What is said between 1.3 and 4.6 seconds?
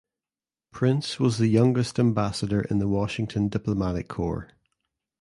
the youngest ambassador in the Washington diplomatic corps.